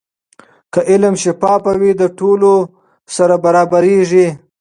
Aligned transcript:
که 0.73 0.79
علم 0.91 1.15
شفاف 1.23 1.63
وي، 1.81 1.91
د 2.01 2.03
ټولو 2.19 2.53
سره 3.15 3.35
برابریږي. 3.45 4.27